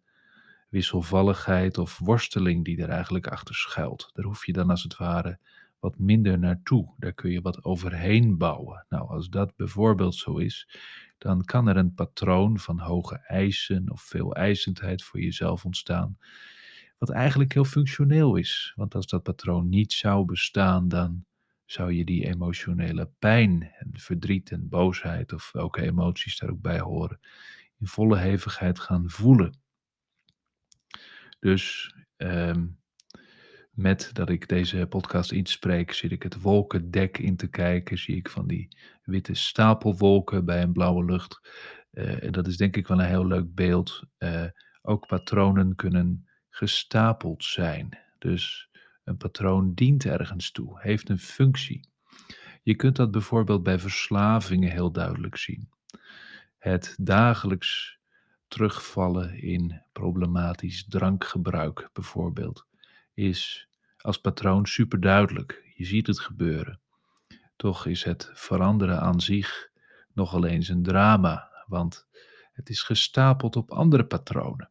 wisselvalligheid 0.70 1.78
of 1.78 2.00
worsteling 2.00 2.66
die 2.66 2.82
er 2.82 2.90
eigenlijk 2.90 3.28
achter 3.28 3.56
schuilt. 3.56 4.10
Daar 4.14 4.26
hoef 4.26 4.46
je 4.46 4.54
dan 4.54 4.70
als 4.70 4.84
het 4.84 4.98
ware 4.98 5.40
wat 5.80 5.98
minder 5.98 6.40
naartoe. 6.40 6.94
Daar 6.98 7.14
kun 7.14 7.32
je 7.32 7.42
wat 7.42 7.64
overheen 7.64 8.38
bouwen. 8.38 8.86
Nou, 8.90 9.10
als 9.10 9.30
dat 9.30 9.56
bijvoorbeeld 9.56 10.16
zo 10.16 10.38
is, 10.38 10.70
dan 11.18 11.44
kan 11.44 11.68
er 11.68 11.78
een 11.78 11.94
patroon 11.94 12.60
van 12.60 12.80
hoge 12.80 13.16
eisen 13.18 13.92
of 13.92 14.02
veel 14.02 14.36
eisendheid 14.36 15.04
voor 15.04 15.20
jezelf 15.22 15.66
ontstaan, 15.66 16.18
wat 16.98 17.10
eigenlijk 17.10 17.54
heel 17.54 17.66
functioneel 17.66 18.36
is. 18.36 18.74
Want 18.76 18.96
als 18.96 19.06
dat 19.06 19.24
patroon 19.24 19.70
niet 19.70 19.94
zou 19.94 20.26
bestaan, 20.26 20.88
dan 20.88 21.26
zou 21.72 21.94
je 21.94 22.06
die 22.06 22.26
emotionele 22.26 23.12
pijn 23.20 23.72
en 23.78 23.90
verdriet 23.94 24.52
en 24.52 24.70
boosheid 24.70 25.34
of 25.34 25.52
welke 25.52 25.82
emoties 25.82 26.38
daar 26.38 26.50
ook 26.50 26.62
bij 26.62 26.80
horen, 26.80 27.20
in 27.80 27.88
volle 27.88 28.18
hevigheid 28.18 28.80
gaan 28.80 29.10
voelen. 29.10 29.60
Dus 31.40 31.96
ehm, 32.18 32.68
met 33.72 34.10
dat 34.14 34.30
ik 34.30 34.48
deze 34.48 34.86
podcast 34.90 35.32
inspreek, 35.32 35.94
zit 35.94 36.12
ik 36.12 36.24
het 36.24 36.42
wolkendek 36.42 37.18
in 37.18 37.36
te 37.36 37.48
kijken. 37.48 37.98
Zie 37.98 38.16
ik 38.16 38.30
van 38.30 38.48
die 38.48 38.68
witte 39.04 39.34
stapelwolken 39.34 40.46
bij 40.46 40.62
een 40.62 40.74
blauwe 40.74 41.06
lucht. 41.06 41.40
Uh, 41.92 42.24
en 42.24 42.32
dat 42.32 42.48
is 42.48 42.58
denk 42.58 42.76
ik 42.76 42.88
wel 42.88 43.00
een 43.00 43.06
heel 43.06 43.28
leuk 43.28 43.56
beeld. 43.56 44.04
Uh, 44.20 44.46
ook 44.82 45.08
patronen 45.08 45.76
kunnen 45.76 46.28
gestapeld 46.50 47.44
zijn. 47.44 48.00
Dus 48.18 48.69
een 49.10 49.18
patroon 49.18 49.74
dient 49.74 50.06
ergens 50.06 50.52
toe, 50.52 50.80
heeft 50.82 51.10
een 51.10 51.20
functie. 51.20 51.90
Je 52.64 52.76
kunt 52.76 52.96
dat 52.96 53.12
bijvoorbeeld 53.12 53.64
bij 53.64 53.80
verslavingen 53.80 54.72
heel 54.72 54.92
duidelijk 54.92 55.38
zien. 55.38 55.70
Het 56.58 56.96
dagelijks 57.02 58.00
terugvallen 58.48 59.42
in 59.42 59.82
problematisch 59.92 60.88
drankgebruik 60.88 61.90
bijvoorbeeld 61.94 62.66
is 63.14 63.68
als 63.98 64.22
patroon 64.22 64.66
super 64.66 65.00
duidelijk. 65.00 65.72
Je 65.76 65.86
ziet 65.86 66.08
het 66.08 66.20
gebeuren. 66.20 66.80
Toch 67.56 67.86
is 67.86 68.04
het 68.04 68.32
veranderen 68.34 69.00
aan 69.00 69.22
zich 69.22 69.70
nogal 70.14 70.46
eens 70.46 70.68
een 70.68 70.84
drama, 70.84 71.64
want 71.68 72.08
het 72.52 72.70
is 72.70 72.84
gestapeld 72.84 73.56
op 73.56 73.72
andere 73.72 74.06
patronen. 74.06 74.70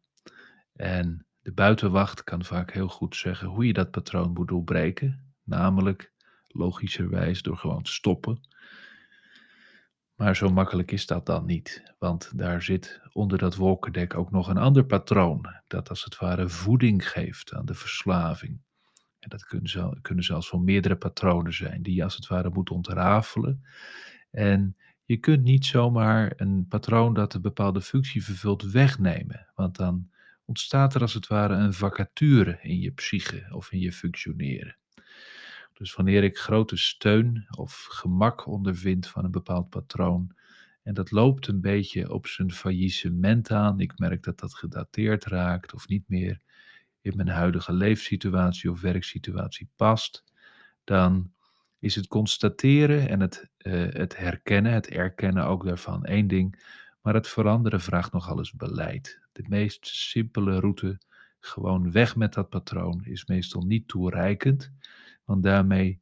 En 0.73 1.25
de 1.49 1.55
buitenwacht 1.55 2.23
kan 2.23 2.45
vaak 2.45 2.73
heel 2.73 2.87
goed 2.87 3.15
zeggen 3.15 3.47
hoe 3.47 3.65
je 3.65 3.73
dat 3.73 3.91
patroon 3.91 4.33
moet 4.33 4.47
doorbreken, 4.47 5.33
namelijk 5.43 6.11
logischerwijs 6.47 7.41
door 7.41 7.57
gewoon 7.57 7.83
te 7.83 7.91
stoppen. 7.91 8.47
Maar 10.15 10.35
zo 10.35 10.49
makkelijk 10.49 10.91
is 10.91 11.05
dat 11.05 11.25
dan 11.25 11.45
niet, 11.45 11.93
want 11.99 12.37
daar 12.37 12.61
zit 12.61 13.01
onder 13.13 13.37
dat 13.37 13.55
wolkendek 13.55 14.17
ook 14.17 14.31
nog 14.31 14.47
een 14.47 14.57
ander 14.57 14.85
patroon, 14.85 15.45
dat 15.67 15.89
als 15.89 16.03
het 16.03 16.17
ware 16.17 16.49
voeding 16.49 17.09
geeft 17.09 17.53
aan 17.53 17.65
de 17.65 17.73
verslaving. 17.73 18.61
En 19.19 19.29
dat 19.29 19.45
kunnen, 20.01 20.23
zelfs 20.23 20.51
wel 20.51 20.61
meerdere 20.61 20.95
patronen 20.95 21.53
zijn 21.53 21.81
die 21.81 21.95
je 21.95 22.03
als 22.03 22.15
het 22.15 22.27
ware 22.27 22.49
moet 22.49 22.69
ontrafelen. 22.69 23.65
En 24.31 24.77
je 25.05 25.17
kunt 25.17 25.43
niet 25.43 25.65
zomaar 25.65 26.33
een 26.35 26.65
patroon 26.67 27.13
dat 27.13 27.33
een 27.33 27.41
bepaalde 27.41 27.81
functie 27.81 28.23
vervult 28.23 28.71
wegnemen, 28.71 29.51
want 29.55 29.75
dan 29.75 30.09
ontstaat 30.49 30.95
er 30.95 31.01
als 31.01 31.13
het 31.13 31.27
ware 31.27 31.53
een 31.53 31.73
vacature 31.73 32.59
in 32.61 32.79
je 32.79 32.91
psyche 32.91 33.47
of 33.51 33.71
in 33.71 33.79
je 33.79 33.91
functioneren. 33.91 34.77
Dus 35.73 35.95
wanneer 35.95 36.23
ik 36.23 36.37
grote 36.37 36.77
steun 36.77 37.47
of 37.57 37.87
gemak 37.89 38.45
ondervind 38.45 39.07
van 39.07 39.25
een 39.25 39.31
bepaald 39.31 39.69
patroon, 39.69 40.35
en 40.83 40.93
dat 40.93 41.11
loopt 41.11 41.47
een 41.47 41.61
beetje 41.61 42.11
op 42.13 42.27
zijn 42.27 42.51
faillissement 42.51 43.51
aan, 43.51 43.79
ik 43.79 43.99
merk 43.99 44.23
dat 44.23 44.39
dat 44.39 44.55
gedateerd 44.55 45.25
raakt 45.25 45.73
of 45.73 45.87
niet 45.87 46.03
meer 46.07 46.41
in 47.01 47.15
mijn 47.15 47.27
huidige 47.27 47.73
leefsituatie 47.73 48.71
of 48.71 48.81
werksituatie 48.81 49.69
past, 49.75 50.23
dan 50.83 51.33
is 51.79 51.95
het 51.95 52.07
constateren 52.07 53.09
en 53.09 53.19
het, 53.19 53.49
uh, 53.57 53.93
het 53.93 54.17
herkennen, 54.17 54.71
het 54.71 54.87
erkennen 54.87 55.45
ook 55.45 55.65
daarvan 55.65 56.05
één 56.05 56.27
ding, 56.27 56.63
maar 57.09 57.17
het 57.17 57.27
veranderen 57.27 57.81
vraagt 57.81 58.11
nogal 58.11 58.37
eens 58.37 58.53
beleid. 58.53 59.19
De 59.31 59.45
meest 59.47 59.87
simpele 59.87 60.59
route, 60.59 61.01
gewoon 61.39 61.91
weg 61.91 62.15
met 62.15 62.33
dat 62.33 62.49
patroon, 62.49 63.05
is 63.05 63.25
meestal 63.25 63.61
niet 63.61 63.87
toereikend, 63.87 64.71
want 65.25 65.43
daarmee 65.43 66.01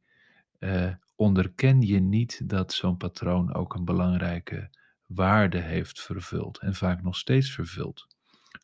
uh, 0.58 0.92
onderken 1.14 1.80
je 1.80 2.00
niet 2.00 2.48
dat 2.48 2.72
zo'n 2.72 2.96
patroon 2.96 3.54
ook 3.54 3.74
een 3.74 3.84
belangrijke 3.84 4.70
waarde 5.06 5.58
heeft 5.58 6.00
vervuld 6.00 6.58
en 6.58 6.74
vaak 6.74 7.02
nog 7.02 7.16
steeds 7.16 7.50
vervult. 7.50 8.06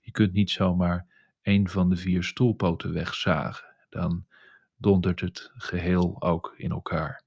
Je 0.00 0.10
kunt 0.10 0.32
niet 0.32 0.50
zomaar 0.50 1.06
een 1.42 1.68
van 1.68 1.88
de 1.88 1.96
vier 1.96 2.22
stoelpoten 2.22 2.92
wegzagen, 2.92 3.74
dan 3.88 4.26
dondert 4.76 5.20
het 5.20 5.50
geheel 5.54 6.22
ook 6.22 6.54
in 6.56 6.70
elkaar. 6.70 7.23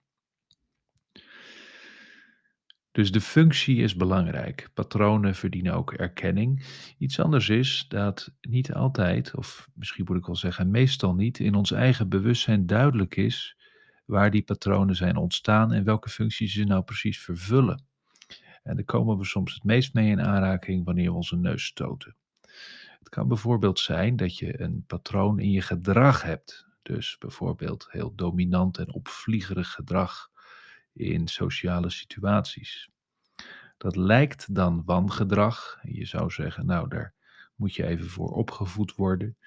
Dus 2.97 3.11
de 3.11 3.21
functie 3.21 3.77
is 3.77 3.95
belangrijk. 3.95 4.69
Patronen 4.73 5.35
verdienen 5.35 5.73
ook 5.73 5.93
erkenning. 5.93 6.65
Iets 6.97 7.19
anders 7.19 7.49
is 7.49 7.85
dat 7.87 8.31
niet 8.41 8.73
altijd, 8.73 9.35
of 9.35 9.69
misschien 9.73 10.05
moet 10.07 10.17
ik 10.17 10.25
wel 10.25 10.35
zeggen 10.35 10.71
meestal 10.71 11.15
niet, 11.15 11.39
in 11.39 11.55
ons 11.55 11.71
eigen 11.71 12.09
bewustzijn 12.09 12.65
duidelijk 12.65 13.15
is 13.15 13.57
waar 14.05 14.31
die 14.31 14.41
patronen 14.43 14.95
zijn 14.95 15.15
ontstaan 15.15 15.73
en 15.73 15.83
welke 15.83 16.09
functies 16.09 16.53
ze 16.53 16.63
nou 16.63 16.83
precies 16.83 17.19
vervullen. 17.19 17.83
En 18.63 18.75
daar 18.75 18.85
komen 18.85 19.17
we 19.17 19.25
soms 19.25 19.53
het 19.53 19.63
meest 19.63 19.93
mee 19.93 20.09
in 20.09 20.21
aanraking 20.21 20.85
wanneer 20.85 21.09
we 21.09 21.15
onze 21.15 21.37
neus 21.37 21.65
stoten. 21.65 22.15
Het 22.99 23.09
kan 23.09 23.27
bijvoorbeeld 23.27 23.79
zijn 23.79 24.15
dat 24.15 24.37
je 24.37 24.61
een 24.61 24.83
patroon 24.87 25.39
in 25.39 25.51
je 25.51 25.61
gedrag 25.61 26.21
hebt. 26.21 26.67
Dus 26.81 27.15
bijvoorbeeld 27.19 27.87
heel 27.89 28.15
dominant 28.15 28.77
en 28.77 28.93
opvliegerig 28.93 29.71
gedrag 29.71 30.29
in 30.97 31.27
sociale 31.27 31.89
situaties. 31.89 32.89
Dat 33.77 33.95
lijkt 33.95 34.55
dan 34.55 34.83
wangedrag. 34.85 35.79
Je 35.81 36.05
zou 36.05 36.31
zeggen, 36.31 36.65
nou, 36.65 36.89
daar 36.89 37.13
moet 37.55 37.75
je 37.75 37.85
even 37.85 38.09
voor 38.09 38.31
opgevoed 38.31 38.95
worden. 38.95 39.37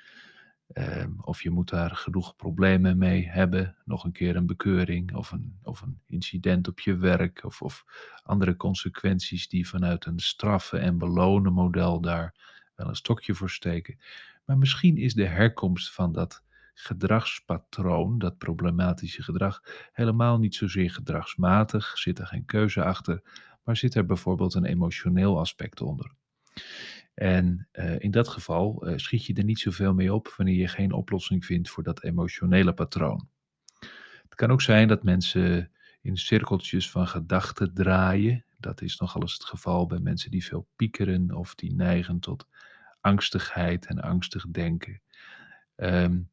Um, 0.75 1.17
of 1.21 1.43
je 1.43 1.51
moet 1.51 1.69
daar 1.69 1.91
genoeg 1.91 2.37
problemen 2.37 2.99
mee 2.99 3.29
hebben. 3.29 3.77
Nog 3.85 4.05
een 4.05 4.13
keer 4.13 4.37
een 4.37 4.47
bekeuring 4.47 5.15
of 5.15 5.31
een, 5.31 5.59
of 5.63 5.81
een 5.81 6.01
incident 6.07 6.69
op 6.69 6.81
je 6.81 6.97
werk. 6.97 7.45
Of, 7.45 7.63
of 7.63 7.85
andere 8.23 8.57
consequenties 8.57 9.49
die 9.49 9.69
vanuit 9.69 10.05
een 10.05 10.19
straffen 10.19 10.81
en 10.81 10.99
belonen 10.99 11.53
model 11.53 12.01
daar 12.01 12.35
wel 12.75 12.89
een 12.89 12.97
stokje 12.97 13.35
voor 13.35 13.51
steken. 13.51 13.99
Maar 14.45 14.59
misschien 14.59 14.97
is 14.97 15.15
de 15.15 15.27
herkomst 15.27 15.93
van 15.93 16.13
dat 16.13 16.43
gedragspatroon, 16.83 18.19
dat 18.19 18.39
problematische 18.39 19.23
gedrag, 19.23 19.63
helemaal 19.93 20.39
niet 20.39 20.55
zozeer 20.55 20.91
gedragsmatig, 20.91 21.99
zit 21.99 22.19
er 22.19 22.27
geen 22.27 22.45
keuze 22.45 22.85
achter, 22.85 23.23
maar 23.65 23.77
zit 23.77 23.95
er 23.95 24.07
bijvoorbeeld 24.07 24.55
een 24.55 24.65
emotioneel 24.65 25.39
aspect 25.39 25.81
onder. 25.81 26.13
En 27.15 27.69
uh, 27.73 27.99
in 27.99 28.11
dat 28.11 28.29
geval 28.29 28.89
uh, 28.89 28.97
schiet 28.97 29.27
je 29.27 29.35
er 29.35 29.45
niet 29.45 29.59
zoveel 29.59 29.95
mee 29.95 30.15
op 30.15 30.35
wanneer 30.37 30.57
je 30.57 30.69
geen 30.69 30.93
oplossing 30.93 31.45
vindt 31.45 31.71
voor 31.71 31.83
dat 31.83 32.03
emotionele 32.03 32.73
patroon. 32.73 33.29
Het 34.23 34.35
kan 34.35 34.51
ook 34.51 34.63
zijn 34.63 34.89
dat 34.89 35.03
mensen 35.03 35.71
in 36.01 36.17
cirkeltjes 36.17 36.91
van 36.91 37.07
gedachten 37.07 37.75
draaien. 37.75 38.45
Dat 38.59 38.81
is 38.81 38.97
nogal 38.97 39.23
eens 39.23 39.33
het 39.33 39.45
geval 39.45 39.87
bij 39.87 39.99
mensen 39.99 40.31
die 40.31 40.45
veel 40.45 40.69
piekeren 40.77 41.35
of 41.35 41.55
die 41.55 41.75
neigen 41.75 42.21
tot 42.21 42.49
angstigheid 43.01 43.87
en 43.87 44.01
angstig 44.01 44.47
denken. 44.49 45.01
Um, 45.77 46.31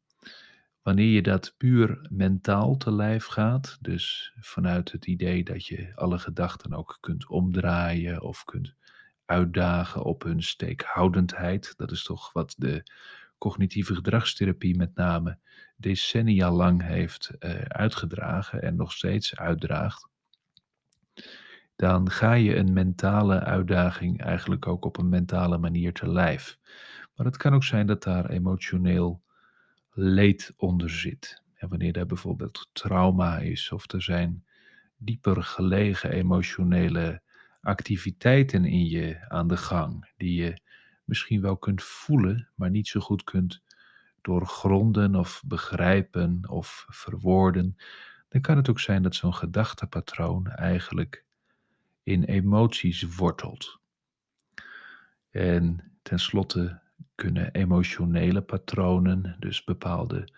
wanneer 0.88 1.12
je 1.12 1.22
dat 1.22 1.54
puur 1.56 2.06
mentaal 2.10 2.76
te 2.76 2.92
lijf 2.92 3.26
gaat, 3.26 3.78
dus 3.80 4.32
vanuit 4.40 4.92
het 4.92 5.06
idee 5.06 5.44
dat 5.44 5.66
je 5.66 5.92
alle 5.94 6.18
gedachten 6.18 6.72
ook 6.72 6.98
kunt 7.00 7.26
omdraaien 7.26 8.22
of 8.22 8.44
kunt 8.44 8.74
uitdagen 9.24 10.02
op 10.04 10.22
hun 10.22 10.42
steekhoudendheid, 10.42 11.74
dat 11.76 11.90
is 11.90 12.02
toch 12.02 12.32
wat 12.32 12.54
de 12.58 12.82
cognitieve 13.38 13.94
gedragstherapie 13.94 14.76
met 14.76 14.94
name 14.94 15.38
decennia 15.76 16.50
lang 16.50 16.82
heeft 16.82 17.30
uh, 17.40 17.60
uitgedragen 17.60 18.62
en 18.62 18.76
nog 18.76 18.92
steeds 18.92 19.36
uitdraagt, 19.36 20.08
dan 21.76 22.10
ga 22.10 22.32
je 22.32 22.56
een 22.56 22.72
mentale 22.72 23.40
uitdaging 23.40 24.22
eigenlijk 24.22 24.66
ook 24.66 24.84
op 24.84 24.98
een 24.98 25.08
mentale 25.08 25.58
manier 25.58 25.92
te 25.92 26.08
lijf. 26.08 26.58
Maar 27.14 27.26
het 27.26 27.36
kan 27.36 27.54
ook 27.54 27.64
zijn 27.64 27.86
dat 27.86 28.02
daar 28.02 28.30
emotioneel 28.30 29.26
leed 30.00 30.52
onder 30.56 30.90
zit. 30.90 31.42
En 31.54 31.68
wanneer 31.68 31.92
daar 31.92 32.06
bijvoorbeeld 32.06 32.68
trauma 32.72 33.38
is 33.38 33.72
of 33.72 33.92
er 33.92 34.02
zijn 34.02 34.44
dieper 34.96 35.42
gelegen 35.42 36.10
emotionele 36.10 37.22
activiteiten 37.60 38.64
in 38.64 38.86
je 38.86 39.28
aan 39.28 39.48
de 39.48 39.56
gang, 39.56 40.10
die 40.16 40.42
je 40.42 40.60
misschien 41.04 41.40
wel 41.40 41.56
kunt 41.56 41.82
voelen, 41.82 42.48
maar 42.54 42.70
niet 42.70 42.88
zo 42.88 43.00
goed 43.00 43.24
kunt 43.24 43.62
doorgronden 44.20 45.14
of 45.14 45.42
begrijpen 45.46 46.48
of 46.48 46.86
verwoorden, 46.88 47.76
dan 48.28 48.40
kan 48.40 48.56
het 48.56 48.68
ook 48.68 48.80
zijn 48.80 49.02
dat 49.02 49.14
zo'n 49.14 49.34
gedachtepatroon 49.34 50.46
eigenlijk 50.46 51.24
in 52.02 52.24
emoties 52.24 53.16
wortelt. 53.16 53.80
En 55.30 55.92
tenslotte 56.02 56.80
kunnen 57.14 57.52
emotionele 57.52 58.40
patronen, 58.40 59.36
dus 59.38 59.64
bepaalde 59.64 60.28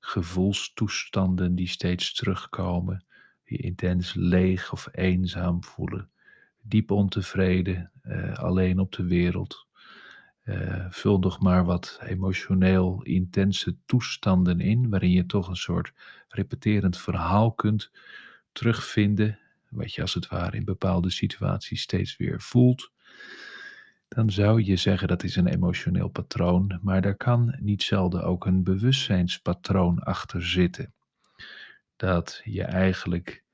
gevoelstoestanden 0.00 1.54
die 1.54 1.68
steeds 1.68 2.14
terugkomen, 2.14 3.04
je 3.44 3.56
intens 3.56 4.14
leeg 4.14 4.72
of 4.72 4.88
eenzaam 4.92 5.64
voelen, 5.64 6.10
diep 6.62 6.90
ontevreden, 6.90 7.90
eh, 8.02 8.32
alleen 8.32 8.78
op 8.78 8.92
de 8.92 9.04
wereld. 9.04 9.66
Eh, 10.42 10.86
vul 10.90 11.18
nog 11.18 11.40
maar 11.40 11.64
wat 11.64 12.00
emotioneel 12.02 13.02
intense 13.02 13.76
toestanden 13.86 14.60
in, 14.60 14.88
waarin 14.88 15.10
je 15.10 15.26
toch 15.26 15.48
een 15.48 15.56
soort 15.56 15.92
repeterend 16.28 16.98
verhaal 16.98 17.52
kunt 17.52 17.90
terugvinden, 18.52 19.38
wat 19.70 19.94
je 19.94 20.02
als 20.02 20.14
het 20.14 20.28
ware 20.28 20.56
in 20.56 20.64
bepaalde 20.64 21.10
situaties 21.10 21.82
steeds 21.82 22.16
weer 22.16 22.40
voelt. 22.40 22.90
Dan 24.18 24.30
zou 24.30 24.62
je 24.62 24.76
zeggen 24.76 25.08
dat 25.08 25.22
is 25.22 25.36
een 25.36 25.46
emotioneel 25.46 26.08
patroon, 26.08 26.78
maar 26.82 27.00
daar 27.00 27.16
kan 27.16 27.56
niet 27.60 27.82
zelden 27.82 28.22
ook 28.24 28.46
een 28.46 28.62
bewustzijnspatroon 28.62 29.98
achter 29.98 30.46
zitten. 30.46 30.92
Dat 31.96 32.40
je 32.44 32.62
eigenlijk 32.62 33.44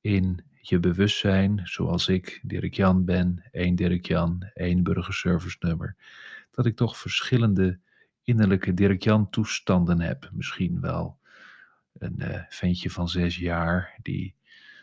in 0.00 0.44
je 0.60 0.78
bewustzijn, 0.78 1.60
zoals 1.64 2.08
ik, 2.08 2.40
Dirk 2.42 2.74
Jan 2.74 3.04
ben, 3.04 3.44
één 3.50 3.74
Dirk 3.74 4.06
Jan, 4.06 4.50
één 4.54 4.82
burgerservice 4.82 5.56
nummer, 5.60 5.96
dat 6.50 6.66
ik 6.66 6.76
toch 6.76 6.96
verschillende 6.96 7.78
innerlijke 8.22 8.74
Dirk 8.74 9.02
Jan 9.02 9.30
toestanden 9.30 10.00
heb. 10.00 10.30
Misschien 10.32 10.80
wel 10.80 11.18
een 11.98 12.16
uh, 12.18 12.42
ventje 12.48 12.90
van 12.90 13.08
zes 13.08 13.36
jaar 13.36 13.98
die 14.02 14.34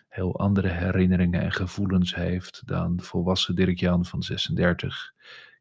heel 0.09 0.39
andere 0.39 0.67
herinneringen 0.67 1.41
en 1.41 1.51
gevoelens 1.51 2.15
heeft 2.15 2.61
dan 2.65 3.01
volwassen 3.01 3.55
Dirk 3.55 3.79
Jan 3.79 4.05
van 4.05 4.23
36. 4.23 5.13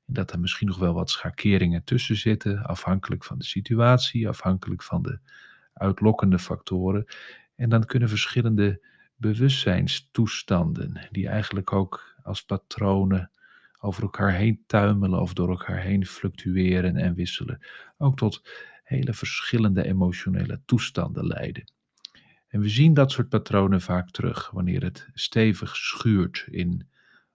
En 0.07 0.15
dat 0.15 0.33
er 0.33 0.41
misschien 0.41 0.67
nog 0.67 0.79
wel 0.79 0.95
wat 0.95 1.11
schakeringen 1.11 1.85
tussen 1.85 2.17
zitten, 2.17 2.63
afhankelijk 2.63 3.25
van 3.25 3.39
de 3.39 3.45
situatie, 3.45 4.29
afhankelijk 4.29 4.83
van 4.83 5.03
de 5.03 5.19
uitlokkende 5.73 6.39
factoren. 6.39 7.05
En 7.57 7.69
dan 7.69 7.85
kunnen 7.85 8.09
verschillende 8.09 8.87
bewustzijnstoestanden, 9.17 11.09
die 11.11 11.29
eigenlijk 11.29 11.73
ook 11.73 12.17
als 12.23 12.43
patronen 12.43 13.31
over 13.81 14.03
elkaar 14.03 14.33
heen 14.33 14.63
tuimelen 14.67 15.21
of 15.21 15.33
door 15.33 15.49
elkaar 15.49 15.81
heen 15.81 16.07
fluctueren 16.07 16.97
en 16.97 17.15
wisselen, 17.15 17.61
ook 17.97 18.17
tot 18.17 18.43
hele 18.83 19.15
verschillende 19.15 19.85
emotionele 19.85 20.61
toestanden 20.65 21.27
leiden. 21.27 21.73
En 22.49 22.61
we 22.61 22.69
zien 22.69 22.95
dat 22.95 23.13
soort 23.13 23.29
patronen 23.29 23.81
vaak 23.81 24.11
terug 24.11 24.51
wanneer 24.51 24.83
het 24.83 25.09
stevig 25.13 25.77
schuurt 25.77 26.47
in 26.51 26.89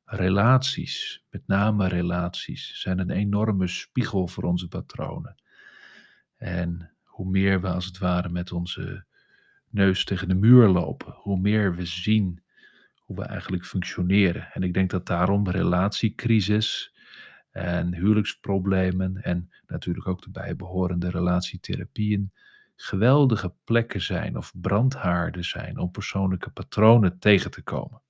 relaties. 0.06 1.24
Met 1.30 1.48
name 1.48 1.88
relaties 1.88 2.82
zijn 2.82 3.00
een 3.00 3.10
enorme 3.10 3.68
spiegel 3.68 4.28
voor 4.28 4.44
onze 4.44 4.68
patronen. 4.68 5.36
En 6.38 6.92
hoe 7.04 7.30
meer 7.30 7.62
we 7.62 7.68
als 7.68 7.86
het 7.86 7.98
ware 7.98 8.30
met 8.30 8.52
onze 8.52 9.06
neus 9.70 10.04
tegen 10.04 10.28
de 10.28 10.36
muur 10.36 10.68
lopen, 10.68 11.14
hoe 11.14 11.40
meer 11.40 11.76
we 11.76 11.86
zien 11.86 12.44
hoe 13.06 13.16
we 13.16 13.24
eigenlijk 13.24 13.66
functioneren. 13.66 14.50
En 14.54 14.64
ik 14.64 14.74
denk 14.74 14.90
dat 14.90 15.06
daarom 15.06 15.50
relatiecrisis 15.50 16.94
en 17.52 17.94
huwelijksproblemen 17.94 19.24
en 19.24 19.50
natuurlijk 19.68 20.08
ook 20.08 20.22
de 20.22 20.32
bijbehorende 20.32 21.10
relatietherapieën 21.10 22.32
geweldige 22.76 23.54
plekken 23.64 24.02
zijn 24.02 24.38
of 24.38 24.54
brandhaarden 24.62 25.46
zijn 25.46 25.78
om 25.78 25.92
persoonlijke 25.92 26.50
patronen 26.50 27.20
tegen 27.20 27.52
te 27.52 27.62
komen. 27.62 28.02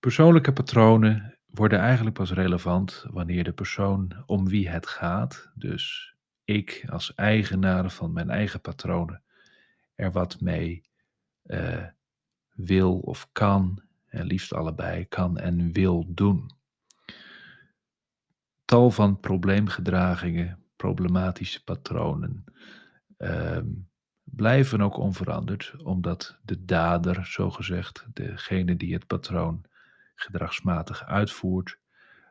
Persoonlijke 0.00 0.52
patronen 0.52 1.38
worden 1.46 1.78
eigenlijk 1.78 2.16
pas 2.16 2.32
relevant 2.32 3.04
wanneer 3.10 3.44
de 3.44 3.52
persoon 3.52 4.22
om 4.26 4.48
wie 4.48 4.68
het 4.68 4.86
gaat, 4.86 5.50
dus 5.54 6.14
ik 6.44 6.84
als 6.90 7.14
eigenaar 7.14 7.90
van 7.90 8.12
mijn 8.12 8.30
eigen 8.30 8.60
patronen, 8.60 9.22
er 9.94 10.12
wat 10.12 10.40
mee 10.40 10.82
uh, 11.46 11.84
wil 12.54 12.98
of 12.98 13.28
kan, 13.32 13.82
en 14.06 14.26
liefst 14.26 14.52
allebei 14.52 15.04
kan 15.04 15.38
en 15.38 15.72
wil 15.72 16.04
doen. 16.08 16.50
Tal 18.64 18.90
van 18.90 19.20
probleemgedragingen 19.20 20.63
problematische 20.76 21.64
patronen 21.64 22.44
ehm, 23.16 23.66
blijven 24.24 24.80
ook 24.80 24.96
onveranderd, 24.96 25.74
omdat 25.82 26.38
de 26.42 26.64
dader, 26.64 27.26
zogezegd, 27.26 28.06
degene 28.12 28.76
die 28.76 28.94
het 28.94 29.06
patroon 29.06 29.64
gedragsmatig 30.14 31.04
uitvoert, 31.04 31.78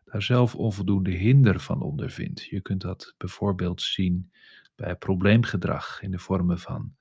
daar 0.05 0.21
zelf 0.21 0.55
onvoldoende 0.55 1.11
hinder 1.11 1.59
van 1.59 1.81
ondervindt. 1.81 2.43
Je 2.43 2.61
kunt 2.61 2.81
dat 2.81 3.13
bijvoorbeeld 3.17 3.81
zien 3.81 4.31
bij 4.75 4.95
probleemgedrag 4.95 6.01
in 6.01 6.11
de 6.11 6.19
vormen 6.19 6.59
van 6.59 6.95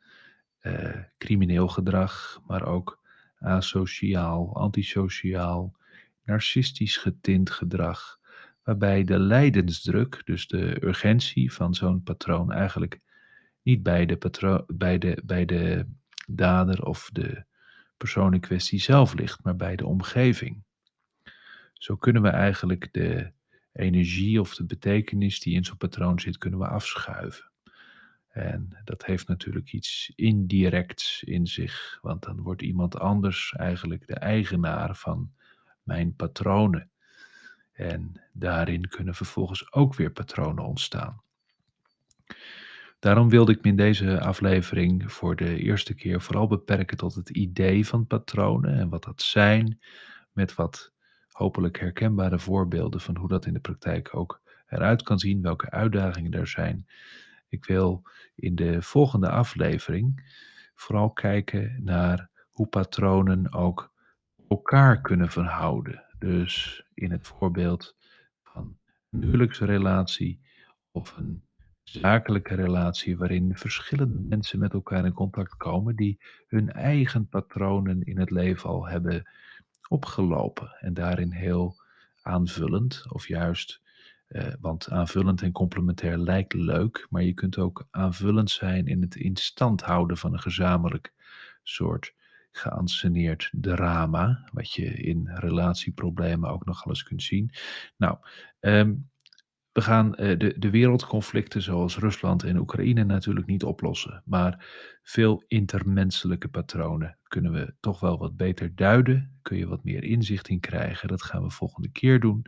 uh, 0.62 0.96
crimineel 1.18 1.68
gedrag, 1.68 2.40
maar 2.46 2.66
ook 2.66 3.00
asociaal, 3.38 4.55
antisociaal, 4.57 5.76
narcistisch 6.24 6.96
getint 6.96 7.50
gedrag, 7.50 8.18
waarbij 8.62 9.05
de 9.05 9.18
lijdensdruk, 9.18 10.20
dus 10.25 10.46
de 10.46 10.85
urgentie 10.85 11.53
van 11.53 11.75
zo'n 11.75 12.03
patroon, 12.03 12.53
eigenlijk 12.53 13.01
niet 13.62 13.83
bij 13.83 14.07
de, 14.07 14.64
bij, 14.66 14.98
de, 14.98 15.22
bij 15.25 15.44
de 15.44 15.87
dader 16.27 16.85
of 16.85 17.11
de 17.12 17.44
persoon 17.96 18.35
in 18.35 18.40
kwestie 18.40 18.81
zelf 18.81 19.14
ligt, 19.14 19.42
maar 19.42 19.57
bij 19.57 19.77
de 19.77 19.87
omgeving. 19.87 20.62
Zo 21.72 21.96
kunnen 21.96 22.22
we 22.22 22.29
eigenlijk 22.29 22.88
de 22.92 23.33
energie 23.72 24.40
of 24.40 24.55
de 24.55 24.64
betekenis 24.64 25.40
die 25.40 25.55
in 25.55 25.64
zo'n 25.64 25.77
patroon 25.77 26.20
zit, 26.20 26.38
kunnen 26.38 26.59
we 26.59 26.66
afschuiven. 26.66 27.51
En 28.29 28.81
dat 28.85 29.05
heeft 29.05 29.29
natuurlijk 29.29 29.72
iets 29.72 30.12
indirects 30.14 31.22
in 31.22 31.46
zich, 31.46 31.98
want 32.01 32.22
dan 32.22 32.40
wordt 32.40 32.62
iemand 32.62 32.98
anders 32.98 33.53
eigenlijk 33.53 34.07
de 34.07 34.14
eigenaar 34.14 34.96
van 34.96 35.33
mijn 35.83 36.14
patronen. 36.14 36.91
En 37.72 38.20
daarin 38.32 38.88
kunnen 38.88 39.14
vervolgens 39.14 39.72
ook 39.72 39.94
weer 39.94 40.11
patronen 40.11 40.64
ontstaan. 40.64 41.22
Daarom 42.98 43.28
wilde 43.28 43.52
ik 43.52 43.62
me 43.62 43.70
in 43.70 43.76
deze 43.76 44.20
aflevering 44.20 45.12
voor 45.12 45.37
de 45.37 45.58
eerste 45.58 45.94
keer 45.94 46.20
vooral 46.20 46.46
beperken 46.46 46.96
tot 46.96 47.14
het 47.14 47.30
idee 47.30 47.87
van 47.87 48.06
patronen 48.06 48.74
en 48.74 48.88
wat 48.88 49.04
dat 49.04 49.22
zijn, 49.22 49.80
met 50.32 50.54
wat 50.54 50.92
hopelijk 51.28 51.80
herkenbare 51.80 52.38
voorbeelden 52.38 53.00
van 53.00 53.16
hoe 53.16 53.28
dat 53.28 53.46
in 53.46 53.52
de 53.52 53.61
praktijk 53.61 54.16
ook 54.16 54.40
eruit 54.66 55.02
kan 55.02 55.18
zien, 55.18 55.42
welke 55.42 55.70
uitdagingen 55.70 56.32
er 56.32 56.46
zijn. 56.46 56.87
Ik 57.48 57.64
wil 57.64 58.02
in 58.35 58.54
de 58.54 58.82
volgende 58.82 59.30
aflevering 59.30 60.35
vooral 60.74 61.11
kijken 61.11 61.80
naar 61.85 62.30
hoe 62.50 62.66
patronen 62.66 63.52
ook 63.52 63.92
elkaar 64.48 65.00
kunnen 65.00 65.30
verhouden. 65.30 66.12
Dus 66.22 66.85
in 66.94 67.11
het 67.11 67.26
voorbeeld 67.26 67.96
van 68.42 68.78
een 69.11 69.22
huwelijksrelatie 69.22 70.40
of 70.90 71.16
een 71.16 71.42
zakelijke 71.82 72.54
relatie 72.54 73.16
waarin 73.16 73.56
verschillende 73.56 74.18
mensen 74.18 74.58
met 74.58 74.72
elkaar 74.72 75.04
in 75.04 75.12
contact 75.12 75.56
komen 75.56 75.96
die 75.96 76.18
hun 76.46 76.72
eigen 76.72 77.28
patronen 77.28 78.02
in 78.02 78.18
het 78.18 78.30
leven 78.30 78.68
al 78.68 78.88
hebben 78.88 79.28
opgelopen 79.88 80.76
en 80.80 80.94
daarin 80.94 81.32
heel 81.32 81.82
aanvullend 82.22 83.04
of 83.08 83.28
juist, 83.28 83.80
eh, 84.26 84.52
want 84.61 84.90
aanvullend 84.90 85.42
en 85.42 85.52
complementair 85.52 86.18
lijkt 86.18 86.52
leuk, 86.52 87.06
maar 87.11 87.22
je 87.22 87.35
kunt 87.35 87.58
ook 87.58 87.87
aanvullend 87.90 88.50
zijn 88.50 88.87
in 88.87 89.02
het 89.02 89.14
in 89.14 89.37
stand 89.37 89.82
houden 89.82 90.16
van 90.16 90.32
een 90.32 90.40
gezamenlijk 90.40 91.12
soort 91.62 92.14
geanceneerd 92.53 93.51
drama, 93.53 94.49
wat 94.53 94.73
je 94.73 94.85
in 94.85 95.31
relatieproblemen 95.35 96.51
ook 96.51 96.65
nog 96.65 96.87
eens 96.87 97.03
kunt 97.03 97.23
zien. 97.23 97.51
Nou, 97.97 98.19
ehm, 98.61 98.95
we 99.73 99.81
gaan 99.81 100.07
uh, 100.07 100.38
de, 100.38 100.55
de 100.59 100.71
wereldconflicten 100.71 101.62
zoals 101.62 101.99
Rusland 101.99 102.43
en 102.43 102.59
Oekraïne 102.59 103.05
natuurlijk 103.05 103.47
niet 103.47 103.65
oplossen, 103.65 104.23
maar 104.25 104.67
veel 105.03 105.45
intermenselijke 105.47 106.49
patronen 106.49 107.19
kunnen 107.29 107.53
we 107.53 107.75
toch 107.81 108.01
wel 108.01 108.19
wat 108.19 108.37
beter 108.37 108.75
duiden, 108.75 109.38
kun 109.43 109.57
je 109.57 109.67
wat 109.67 109.85
meer 109.85 110.05
inzicht 110.05 110.49
in 110.49 110.61
krijgen. 110.61 111.09
Dat 111.09 111.23
gaan 111.23 111.43
we 111.43 111.51
volgende 111.51 111.91
keer 111.91 112.21
doen. 112.21 112.47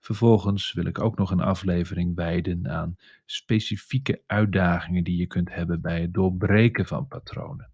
Vervolgens 0.00 0.72
wil 0.72 0.84
ik 0.84 1.00
ook 1.00 1.18
nog 1.18 1.30
een 1.30 1.40
aflevering 1.40 2.14
wijden 2.14 2.68
aan 2.68 2.96
specifieke 3.24 4.22
uitdagingen 4.26 5.04
die 5.04 5.16
je 5.16 5.26
kunt 5.26 5.54
hebben 5.54 5.80
bij 5.80 6.00
het 6.00 6.14
doorbreken 6.14 6.86
van 6.86 7.08
patronen. 7.08 7.70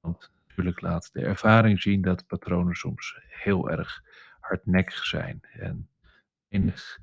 Want 0.00 0.30
natuurlijk 0.56 0.80
laat 0.80 1.12
de 1.12 1.20
ervaring 1.20 1.82
zien 1.82 2.02
dat 2.02 2.26
patronen 2.26 2.74
soms 2.74 3.18
heel 3.28 3.70
erg 3.70 4.02
hardnekkig 4.40 5.04
zijn. 5.04 5.40
En 5.52 5.88
menig 6.48 7.00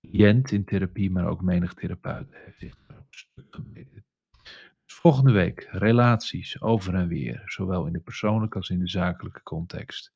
cliënt 0.00 0.52
in 0.52 0.64
therapie, 0.64 1.10
maar 1.10 1.26
ook 1.26 1.42
menig 1.42 1.74
therapeut 1.74 2.34
heeft 2.34 2.58
zich 2.58 2.74
stuk. 3.10 3.58
Dus 4.84 4.94
Volgende 4.94 5.32
week 5.32 5.68
relaties 5.70 6.60
over 6.60 6.94
en 6.94 7.08
weer, 7.08 7.42
zowel 7.44 7.86
in 7.86 7.92
de 7.92 8.00
persoonlijke 8.00 8.56
als 8.56 8.70
in 8.70 8.78
de 8.78 8.88
zakelijke 8.88 9.42
context. 9.42 10.12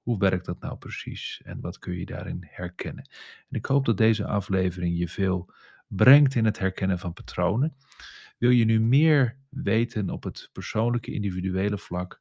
Hoe 0.00 0.18
werkt 0.18 0.46
dat 0.46 0.60
nou 0.60 0.76
precies 0.76 1.40
en 1.44 1.60
wat 1.60 1.78
kun 1.78 1.98
je 1.98 2.06
daarin 2.06 2.46
herkennen? 2.50 3.08
En 3.48 3.56
ik 3.56 3.66
hoop 3.66 3.84
dat 3.84 3.96
deze 3.96 4.26
aflevering 4.26 4.98
je 4.98 5.08
veel 5.08 5.52
brengt 5.88 6.34
in 6.34 6.44
het 6.44 6.58
herkennen 6.58 6.98
van 6.98 7.12
patronen. 7.12 7.76
Wil 8.38 8.50
je 8.50 8.64
nu 8.64 8.80
meer 8.80 9.36
weten 9.48 10.10
op 10.10 10.22
het 10.22 10.50
persoonlijke, 10.52 11.12
individuele 11.12 11.78
vlak, 11.78 12.20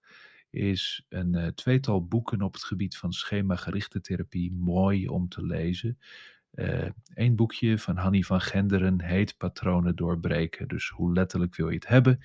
is 0.49 1.05
een 1.09 1.35
eh, 1.35 1.47
tweetal 1.47 2.05
boeken 2.07 2.41
op 2.41 2.53
het 2.53 2.63
gebied 2.63 2.97
van 2.97 3.13
schemagerichte 3.13 4.01
therapie 4.01 4.53
mooi 4.53 5.07
om 5.07 5.29
te 5.29 5.45
lezen. 5.45 5.99
Eén 7.13 7.35
boekje 7.35 7.79
van 7.79 7.97
Hannie 7.97 8.25
van 8.25 8.41
Genderen 8.41 9.01
heet 9.01 9.37
Patronen 9.37 9.95
doorbreken. 9.95 10.67
Dus 10.67 10.89
hoe 10.89 11.13
letterlijk 11.13 11.55
wil 11.55 11.69
je 11.69 11.75
het 11.75 11.87
hebben? 11.87 12.19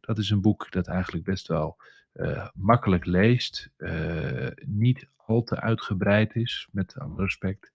Dat 0.00 0.18
is 0.18 0.30
een 0.30 0.40
boek 0.40 0.70
dat 0.70 0.86
eigenlijk 0.86 1.24
best 1.24 1.46
wel 1.46 1.76
eh, 2.18 2.48
makkelijk 2.54 3.04
leest, 3.04 3.70
eh, 3.76 4.46
niet 4.64 5.08
al 5.16 5.42
te 5.42 5.60
uitgebreid 5.60 6.34
is, 6.34 6.68
met 6.70 6.98
alle 6.98 7.22
respect. 7.22 7.72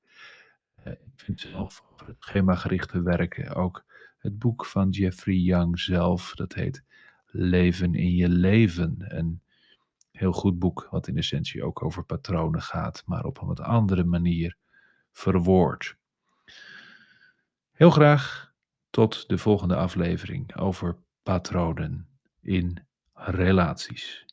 Eh, 0.75 0.91
ik 0.91 0.99
vind 1.15 1.39
zelf 1.39 1.83
over 1.93 2.07
het 2.07 2.15
schemagerichte 2.19 3.01
werken 3.01 3.55
ook 3.55 3.85
het 4.23 4.39
boek 4.39 4.65
van 4.65 4.89
Jeffrey 4.89 5.35
Young 5.35 5.79
zelf, 5.79 6.35
dat 6.35 6.53
heet 6.53 6.83
Leven 7.25 7.95
in 7.95 8.15
je 8.15 8.29
leven. 8.29 8.95
Een 9.17 9.41
heel 10.11 10.31
goed 10.31 10.59
boek, 10.59 10.87
wat 10.91 11.07
in 11.07 11.17
essentie 11.17 11.63
ook 11.63 11.83
over 11.83 12.03
patronen 12.03 12.61
gaat, 12.61 13.03
maar 13.05 13.25
op 13.25 13.41
een 13.41 13.47
wat 13.47 13.59
andere 13.59 14.03
manier 14.03 14.57
verwoord. 15.11 15.97
Heel 17.71 17.89
graag 17.89 18.53
tot 18.89 19.29
de 19.29 19.37
volgende 19.37 19.75
aflevering 19.75 20.55
over 20.55 20.95
patronen 21.23 22.07
in 22.41 22.85
relaties. 23.13 24.25